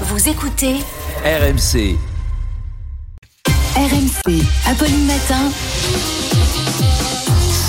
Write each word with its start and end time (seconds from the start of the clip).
Vous 0.00 0.28
écoutez 0.28 0.74
RMC. 1.24 1.96
RMC. 3.76 4.42
Apolline 4.66 5.06
Matin. 5.06 5.52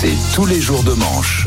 C'est 0.00 0.34
tous 0.34 0.44
les 0.44 0.60
jours 0.60 0.82
de 0.82 0.92
manche. 0.94 1.46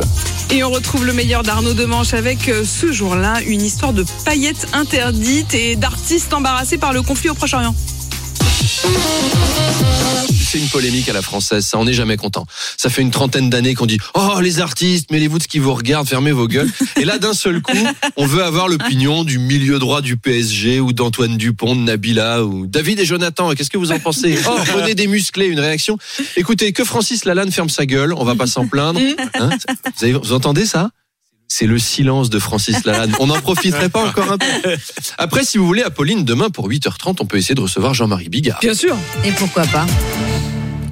Et 0.50 0.63
on 0.63 0.70
retrouve 0.70 1.05
le 1.05 1.12
meilleur 1.12 1.44
d'Arnaud 1.44 1.73
Demanche 1.73 2.13
avec 2.13 2.47
euh, 2.47 2.63
ce 2.63 2.94
jour-là 2.94 3.42
une 3.46 3.62
histoire 3.62 3.92
de 3.92 4.05
paillettes 4.23 4.68
interdites 4.71 5.54
et 5.54 5.76
d'artistes 5.76 6.34
embarrassés 6.34 6.78
par 6.78 6.94
le 6.94 7.02
conflit 7.02 7.30
au 7.30 7.34
Proche-Orient. 7.34 7.76
C'est 10.52 10.58
une 10.58 10.68
polémique 10.70 11.08
à 11.10 11.13
la 11.13 11.22
française, 11.22 11.65
ça 11.65 11.78
on 11.78 11.86
n'est 11.86 11.94
jamais 11.94 12.18
content. 12.18 12.46
Ça 12.78 12.90
fait 12.90 13.02
une 13.02 13.12
trentaine 13.12 13.50
d'années 13.50 13.76
qu'on 13.76 13.86
dit 13.86 14.00
"Oh 14.15 14.40
les 14.42 14.60
artistes, 14.62 15.12
mêlez-vous 15.12 15.38
de 15.38 15.44
ce 15.44 15.47
qui 15.47 15.60
vous 15.60 15.74
regarde, 15.74 16.08
fermez 16.08 16.32
vos 16.32 16.48
gueules." 16.48 16.70
Et 17.00 17.05
là 17.05 17.18
d'un 17.20 17.34
seul 17.34 17.62
coup, 17.62 17.77
on 18.18 18.26
veut 18.26 18.44
avoir 18.44 18.68
l'opinion 18.68 19.23
du 19.23 19.38
milieu 19.40 19.80
droit 19.80 20.02
du 20.02 20.18
PSG 20.18 20.80
ou 20.80 20.91
d'Antoine 20.94 21.38
Dupont, 21.38 21.76
de 21.76 21.82
Nabila 21.82 22.44
ou 22.44 22.66
David 22.68 23.00
et 23.00 23.06
Jonathan. 23.06 23.54
Qu'est-ce 23.54 23.70
que 23.70 23.78
vous 23.78 23.92
en 23.92 24.00
pensez? 24.00 24.38
Oh, 24.50 24.56
prenez 24.66 24.96
des 24.96 25.08
musclés, 25.08 25.46
une 25.48 25.59
réaction. 25.59 25.98
Écoutez, 26.36 26.73
que 26.73 26.84
Francis 26.84 27.26
Lalanne 27.26 27.52
ferme 27.52 27.70
sa 27.70 27.86
gueule, 27.86 28.14
on 28.14 28.23
va 28.23 28.36
pas 28.36 28.48
s'en 28.48 28.68
plaindre. 28.68 29.00
Hein 29.36 29.50
vous, 29.98 30.04
avez- 30.04 30.14
vous 30.14 30.34
entendez 30.34 30.66
ça? 30.66 30.90
C'est 31.49 31.66
le 31.66 31.77
silence 31.80 32.30
de 32.30 32.39
Francis 32.39 32.85
Lalanne. 32.85 33.13
On 33.20 33.27
n'en 33.27 33.41
profiterait 33.41 33.89
pas 33.89 34.05
encore 34.05 34.31
un 34.31 34.38
peu. 34.38 34.45
Après, 35.17 35.44
si 35.44 35.58
vous 35.58 35.66
voulez, 35.66 35.81
Apolline, 35.81 36.23
demain 36.23 36.49
pour 36.49 36.70
8h30, 36.70 37.17
on 37.20 37.25
peut 37.25 37.38
essayer 37.38 37.55
de 37.55 37.62
recevoir 37.62 37.94
Jean-Marie 37.94 38.30
Bigard. 38.30 38.59
Bien 38.62 38.75
sûr. 38.75 38.95
Et 39.25 39.31
pourquoi 39.31 39.66
pas? 39.66 39.85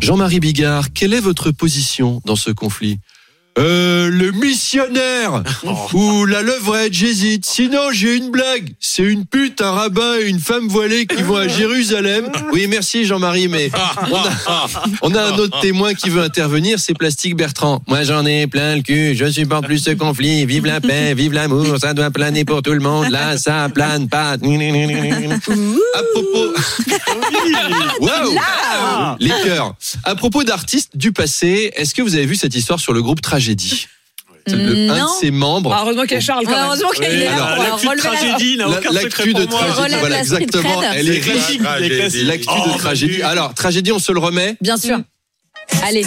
Jean-Marie 0.02 0.40
Bigard, 0.40 0.94
quelle 0.94 1.14
est 1.14 1.20
votre 1.20 1.52
position 1.52 2.22
dans 2.26 2.36
ce 2.36 2.52
conflit? 2.52 3.00
Euh, 3.58 4.10
le 4.10 4.32
missionnaire 4.32 5.44
ou 5.94 6.26
la 6.26 6.42
levrette, 6.42 6.94
j'hésite. 6.94 7.46
Sinon, 7.46 7.92
j'ai 7.92 8.16
une 8.16 8.30
blague. 8.30 8.74
C'est 8.80 9.04
une 9.04 9.26
pute, 9.26 9.62
un 9.62 9.72
rabbin 9.72 10.16
et 10.20 10.28
une 10.28 10.40
femme 10.40 10.68
voilée 10.68 11.06
qui 11.06 11.22
vont 11.24 11.38
à 11.38 11.48
Jérusalem. 11.58 12.30
Oui, 12.54 12.68
merci 12.68 13.06
Jean-Marie, 13.06 13.48
mais 13.48 13.70
on 14.12 14.16
a, 14.16 14.68
on 15.02 15.16
a 15.16 15.22
un 15.24 15.38
autre 15.38 15.60
témoin 15.60 15.94
qui 15.94 16.10
veut 16.10 16.22
intervenir, 16.22 16.80
c'est 16.80 16.94
Plastique 16.94 17.36
Bertrand. 17.36 17.82
Moi, 17.88 18.04
j'en 18.04 18.26
ai 18.26 18.48
plein 18.48 18.76
le 18.76 18.82
cul. 18.82 19.16
Je 19.16 19.30
supporte 19.30 19.66
plus 19.66 19.80
ce 19.80 19.92
conflit. 19.92 20.46
Vive 20.46 20.66
la 20.66 20.82
paix, 20.82 21.14
vive 21.14 21.34
l'amour. 21.34 21.78
Ça 21.80 21.94
doit 21.94 22.12
planer 22.12 22.46
pour 22.46 22.62
tout 22.62 22.74
le 22.74 22.80
monde. 22.80 23.10
Là, 23.10 23.38
ça 23.38 23.68
plane 23.74 24.08
pas. 24.08 24.34
À 24.34 24.38
propos. 26.14 26.54
Les 29.20 29.30
cœurs. 29.44 29.74
À 30.04 30.16
propos 30.16 30.44
d'artistes 30.44 30.96
du 30.98 31.12
passé, 31.12 31.72
est-ce 31.76 31.94
que 31.94 32.02
vous 32.02 32.16
avez 32.16 32.26
vu 32.26 32.36
cette 32.36 32.56
histoire 32.56 32.80
sur 32.80 32.94
le 32.94 33.02
groupe 33.02 33.22
Tragédie? 33.22 33.88
Le- 34.50 34.90
Un 34.92 35.04
de 35.06 35.10
ses 35.20 35.30
membres. 35.30 35.74
Ah, 35.76 35.82
heureusement 35.82 36.04
qu'il 36.04 36.14
y 36.14 36.16
a 36.16 36.22
Charles 36.22 36.46
quand 36.46 36.52
même. 36.52 36.64
Heureusement 36.68 36.90
qu'il 36.92 37.04
est 37.04 37.26
là 37.26 37.58
L'actu 37.58 37.88
de 37.90 37.98
tragédie 37.98 38.56
n'a 38.58 38.68
La- 38.68 38.78
aucun 38.78 38.92
de 38.92 38.96
pour 38.96 39.02
moi. 39.02 39.10
tragédie, 39.10 39.82
Relève 39.82 40.00
voilà 40.00 40.20
exactement. 40.20 40.82
Elle 40.94 41.10
est 41.12 41.20
classique. 41.20 41.62
L'actu 42.24 42.48
Oh, 42.50 42.72
de 42.74 42.78
tragédie. 42.78 43.22
Alors, 43.24 43.54
tragédie, 43.54 43.92
on 43.92 44.00
se 44.00 44.12
le 44.14 44.20
remet? 44.20 44.56
Bien 44.62 44.78
sûr. 44.78 45.00
Allez. 45.84 46.06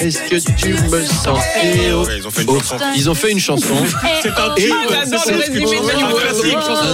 Est-ce 0.00 0.18
que 0.28 0.36
tu 0.56 0.68
me 0.74 1.04
sens 1.04 1.38
Eh 1.62 1.92
oh. 1.92 2.06
Ils 2.16 2.26
ont 2.26 2.30
fait 2.30 2.42
une 2.42 2.48
Oh, 2.50 2.58
chanson. 2.60 2.76
Ils 2.96 3.10
ont 3.10 3.14
fait 3.14 3.32
une 3.32 3.40
chanson. 3.40 3.74
C'est 4.22 4.28
un 4.30 4.54
Et- 4.56 4.62
tube. 4.62 4.72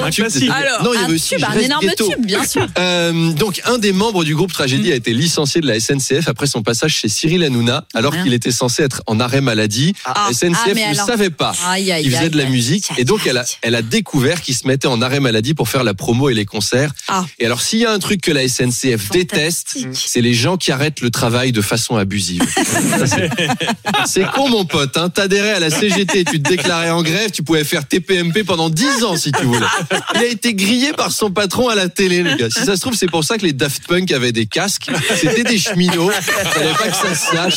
un 0.02 0.10
classique. 0.10 0.48
Oh. 0.50 0.52
Alors, 0.54 0.82
non, 0.84 0.92
il 0.92 0.96
y 0.96 0.98
un 1.00 1.04
avait 1.04 1.14
aussi 1.14 1.34
un 1.44 1.52
énorme 1.58 1.86
tube, 1.96 2.24
bien 2.26 2.44
sûr. 2.44 2.66
Euh, 2.78 3.32
donc, 3.32 3.60
un 3.64 3.78
des 3.78 3.92
membres 3.92 4.24
du 4.24 4.34
groupe 4.34 4.52
Tragédie 4.52 4.92
a 4.92 4.94
été 4.94 5.12
licencié 5.12 5.60
de 5.60 5.66
la 5.66 5.78
SNCF 5.80 6.28
après 6.28 6.46
son 6.46 6.62
passage 6.62 6.94
chez 6.94 7.08
Cyril 7.08 7.42
Hanouna, 7.44 7.84
alors 7.94 8.14
qu'il 8.22 8.32
était 8.34 8.52
censé 8.52 8.82
être 8.82 9.02
en 9.06 9.20
arrêt 9.20 9.40
maladie. 9.40 9.94
Ah. 10.04 10.28
La 10.28 10.34
SNCF 10.34 10.58
Ah, 10.66 10.70
mais 10.74 10.90
ne 10.90 10.94
savait 10.94 11.30
pas. 11.30 11.52
Il 11.78 12.10
faisait 12.14 12.30
de 12.30 12.36
la 12.38 12.44
musique 12.46 12.88
et 12.98 13.04
donc 13.04 13.26
a, 13.26 13.44
elle 13.62 13.74
a 13.74 13.82
découvert 13.82 14.40
qu'il 14.40 14.54
se 14.54 14.66
mettait 14.66 14.88
en 14.88 15.00
arrêt 15.02 15.20
maladie 15.20 15.54
pour 15.54 15.68
faire 15.68 15.84
la 15.84 15.94
promo 15.94 16.28
et 16.30 16.34
les 16.34 16.44
concerts. 16.44 16.92
Ah. 17.08 17.24
Et 17.38 17.46
alors 17.46 17.60
s'il 17.62 17.80
y 17.80 17.84
a 17.86 17.90
un 17.92 17.98
truc 17.98 18.20
que 18.20 18.30
la 18.30 18.46
SNCF 18.48 19.10
déteste, 19.10 19.78
c'est 19.92 20.20
les 20.20 20.34
gens 20.34 20.56
qui 20.56 20.70
arrêtent 20.72 21.00
le 21.00 21.10
travail 21.10 21.52
de 21.52 21.60
façon 21.60 21.96
abusive. 21.96 22.42
C'est- 23.06 23.30
c'est 24.06 24.30
con 24.32 24.48
mon 24.48 24.64
pote, 24.64 24.96
hein. 24.96 25.08
t'adhérais 25.08 25.52
à 25.52 25.60
la 25.60 25.70
CGT, 25.70 26.24
tu 26.24 26.42
te 26.42 26.48
déclarais 26.48 26.90
en 26.90 27.02
grève, 27.02 27.30
tu 27.30 27.42
pouvais 27.42 27.64
faire 27.64 27.86
TPMP 27.86 28.44
pendant 28.44 28.70
10 28.70 29.04
ans 29.04 29.16
si 29.16 29.32
tu 29.32 29.44
voulais. 29.44 29.66
Il 30.14 30.20
a 30.20 30.26
été 30.26 30.54
grillé 30.54 30.92
par 30.92 31.12
son 31.12 31.30
patron 31.30 31.68
à 31.68 31.74
la 31.74 31.88
télé 31.88 32.22
le 32.22 32.34
gars. 32.36 32.50
Si 32.50 32.64
ça 32.64 32.76
se 32.76 32.80
trouve 32.80 32.94
c'est 32.94 33.10
pour 33.10 33.24
ça 33.24 33.38
que 33.38 33.44
les 33.44 33.52
Daft 33.52 33.86
Punk 33.86 34.10
avaient 34.12 34.32
des 34.32 34.46
casques, 34.46 34.90
c'était 35.16 35.44
des 35.44 35.58
cheminots, 35.58 36.10
fallait 36.10 36.72
pas 36.74 36.88
que 36.88 36.96
ça 36.96 37.14
se 37.14 37.36
sache. 37.36 37.56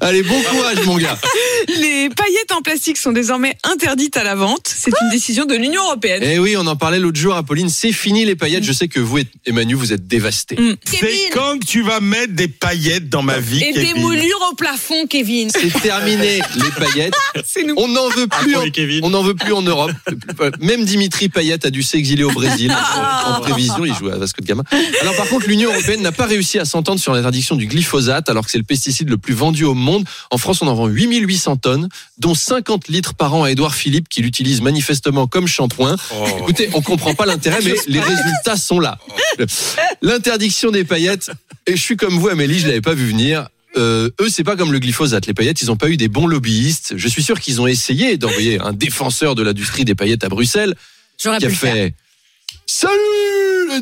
Allez 0.00 0.22
bon 0.22 0.40
courage 0.42 0.84
mon 0.84 0.96
gars. 0.98 1.18
les 1.68 2.08
paillettes 2.10 2.52
en 2.52 2.62
plastique 2.62 2.96
sont 2.96 3.12
désormais 3.12 3.56
interdites 3.64 4.16
à 4.16 4.24
la 4.24 4.34
vente. 4.34 4.66
C'est 4.74 4.92
une 5.02 5.10
décision 5.10 5.44
de 5.44 5.54
l'Union 5.54 5.82
européenne. 5.84 6.22
Eh 6.24 6.38
oui, 6.38 6.56
on 6.56 6.66
en 6.66 6.76
parlait 6.76 6.98
l'autre 6.98 7.18
jour, 7.18 7.34
Apolline. 7.34 7.68
C'est 7.68 7.92
fini 7.92 8.24
les 8.24 8.36
paillettes. 8.36 8.64
Je 8.64 8.72
sais 8.72 8.88
que 8.88 9.00
vous 9.00 9.18
et 9.18 9.26
Emmanuel, 9.46 9.76
vous 9.76 9.92
êtes 9.92 10.06
dévastés. 10.06 10.56
Mm. 10.56 10.76
C'est 10.84 11.30
quand 11.32 11.58
que 11.58 11.66
tu 11.66 11.82
vas 11.82 12.00
mettre 12.00 12.34
des 12.34 12.48
paillettes 12.48 13.08
dans 13.08 13.22
ma 13.28 13.38
vie, 13.40 13.62
Et 13.62 13.72
des 13.72 13.80
Kevin 13.86 14.02
moulures 14.02 14.48
au 14.50 14.54
plafond, 14.54 15.06
Kevin. 15.06 15.50
C'est 15.50 15.72
terminé 15.80 16.40
les 16.56 16.70
paillettes. 16.84 17.14
C'est 17.46 17.64
nous. 17.64 17.74
On 17.76 17.88
n'en 17.88 18.08
veut 18.08 18.26
Ah, 18.30 18.38
plus. 18.40 18.56
en- 18.56 18.62
les 18.62 18.70
Kevin. 18.70 19.00
On 19.04 19.10
n'en 19.10 19.22
veut 19.22 19.34
plus 19.34 19.52
en 19.52 19.62
Europe. 19.62 19.92
Même 20.60 20.84
Dimitri 20.84 21.28
Payet 21.28 21.64
a 21.66 21.70
dû 21.70 21.82
s'exiler 21.82 22.24
au 22.24 22.30
Brésil 22.32 22.74
Ah. 22.76 23.36
en 23.36 23.40
prévision. 23.40 23.84
Il 23.84 23.94
joue 23.94 24.08
à 24.08 24.16
Vasco 24.18 24.40
de 24.42 24.46
Gama. 24.46 24.62
Alors 25.00 25.14
par 25.16 25.26
contre, 25.28 25.46
l'Union 25.48 25.70
européenne 25.72 26.02
n'a 26.02 26.12
pas 26.12 26.26
réussi 26.26 26.58
à 26.58 26.64
s'entendre 26.64 27.00
sur 27.00 27.12
l'interdiction 27.14 27.56
du 27.56 27.66
glyphosate, 27.66 28.28
alors 28.28 28.44
que 28.44 28.50
c'est 28.50 28.58
le 28.58 28.64
pesticide 28.64 29.08
le 29.08 29.18
plus 29.18 29.34
vendu 29.34 29.64
au 29.64 29.74
monde. 29.74 30.04
En 30.30 30.38
France, 30.38 30.62
on 30.62 30.66
en 30.68 30.74
vend 30.74 30.86
8800 30.86 31.56
tonnes, 31.56 31.88
dont 32.18 32.34
50 32.34 32.88
litres 32.88 33.14
par 33.14 33.34
an 33.34 33.44
à 33.44 33.50
Édouard 33.50 33.74
Philippe, 33.74 34.08
qui 34.08 34.22
l'utilise 34.22 34.60
manifestement 34.62 35.26
comme 35.26 35.46
shampoing. 35.46 35.96
Oh. 36.14 36.24
Écoutez, 36.40 36.70
on 36.74 36.80
comprend 36.82 37.14
pas 37.14 37.26
l'intérêt, 37.26 37.58
mais 37.64 37.74
les 37.86 38.00
résultats 38.00 38.56
sont 38.56 38.80
là. 38.80 38.98
L'interdiction 40.02 40.70
des 40.70 40.84
paillettes, 40.84 41.30
et 41.66 41.76
je 41.76 41.82
suis 41.82 41.96
comme 41.96 42.18
vous, 42.18 42.28
Amélie, 42.28 42.58
je 42.58 42.66
l'avais 42.66 42.80
pas 42.80 42.94
vu 42.94 43.08
venir. 43.08 43.48
Euh, 43.76 44.10
eux, 44.20 44.28
c'est 44.28 44.44
pas 44.44 44.56
comme 44.56 44.72
le 44.72 44.78
glyphosate. 44.78 45.26
Les 45.26 45.34
paillettes, 45.34 45.60
ils 45.60 45.70
ont 45.70 45.76
pas 45.76 45.88
eu 45.88 45.96
des 45.96 46.08
bons 46.08 46.26
lobbyistes. 46.26 46.94
Je 46.96 47.08
suis 47.08 47.22
sûr 47.22 47.38
qu'ils 47.38 47.60
ont 47.60 47.66
essayé 47.66 48.16
d'envoyer 48.16 48.58
un 48.60 48.72
défenseur 48.72 49.34
de 49.34 49.42
l'industrie 49.42 49.84
des 49.84 49.94
paillettes 49.94 50.24
à 50.24 50.28
Bruxelles 50.28 50.74
J'aurais 51.22 51.38
qui 51.38 51.46
pu 51.46 51.46
a 51.46 51.50
le 51.50 51.54
faire. 51.54 51.74
fait 51.74 51.94
Salut 52.66 52.92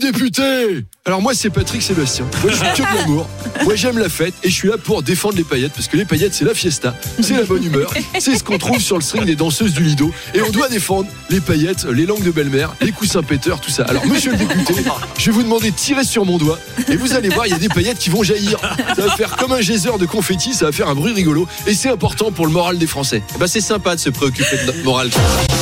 les 0.03 0.85
Alors 1.05 1.23
moi 1.23 1.35
c'est 1.35 1.51
Patrick 1.51 1.83
Sébastien. 1.83 2.27
Moi 2.43 2.53
je 2.53 2.57
suis 2.57 2.85
que 2.85 3.09
de. 3.09 3.65
Moi 3.65 3.75
j'aime 3.75 3.99
la 3.99 4.09
fête 4.09 4.35
et 4.43 4.51
je 4.51 4.55
suis 4.55 4.69
là 4.69 4.77
pour 4.79 5.03
défendre 5.03 5.37
les 5.37 5.45
paillettes 5.45 5.73
parce 5.73 5.89
que 5.89 5.97
les 5.97 6.05
paillettes 6.05 6.35
c'est 6.35 6.45
la 6.45 6.55
fiesta, 6.55 6.95
c'est 7.21 7.35
la 7.35 7.45
bonne 7.45 7.65
humeur, 7.65 7.93
c'est 8.19 8.37
ce 8.37 8.45
qu'on 8.45 8.59
trouve 8.59 8.81
sur 8.81 8.97
le 8.97 9.03
string 9.03 9.25
des 9.25 9.37
danseuses 9.37 9.73
du 9.73 9.83
Lido 9.83 10.13
et 10.35 10.43
on 10.43 10.51
doit 10.51 10.69
défendre 10.69 11.09
les 11.31 11.41
paillettes, 11.41 11.85
les 11.85 12.07
langues 12.07 12.23
de 12.23 12.31
belle-mère, 12.31 12.75
les 12.81 12.93
coussins 12.93 13.23
péteurs, 13.23 13.61
tout 13.61 13.71
ça. 13.71 13.85
Alors 13.85 14.07
monsieur 14.07 14.33
le 14.33 14.39
député, 14.39 14.75
je 15.19 15.27
vais 15.27 15.33
vous 15.33 15.43
demander 15.43 15.71
de 15.71 15.77
tirer 15.77 16.05
sur 16.05 16.25
mon 16.25 16.39
doigt 16.39 16.59
et 16.89 16.97
vous 16.97 17.15
allez 17.15 17.29
voir 17.29 17.47
il 17.47 17.51
y 17.51 17.55
a 17.55 17.59
des 17.59 17.69
paillettes 17.69 17.99
qui 17.99 18.11
vont 18.11 18.23
jaillir. 18.23 18.59
Ça 18.97 19.07
va 19.07 19.17
faire 19.17 19.37
comme 19.37 19.53
un 19.53 19.61
geyser 19.61 19.99
de 19.99 20.07
confetti, 20.07 20.55
ça 20.55 20.67
va 20.67 20.73
faire 20.73 20.89
un 20.89 20.95
bruit 20.95 21.13
rigolo 21.13 21.49
et 21.67 21.75
c'est 21.75 21.91
important 21.91 22.31
pour 22.31 22.47
le 22.47 22.53
moral 22.53 22.79
des 22.79 22.87
Français. 22.87 23.23
Eh 23.35 23.39
ben 23.39 23.47
c'est 23.47 23.61
sympa 23.61 23.95
de 23.95 24.01
se 24.01 24.11
préoccuper 24.11 24.59
de 24.59 24.67
notre 24.67 25.13
ça. 25.13 25.56